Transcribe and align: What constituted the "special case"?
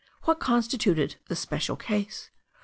What 0.23 0.39
constituted 0.39 1.17
the 1.27 1.35
"special 1.35 1.75
case"? 1.75 2.31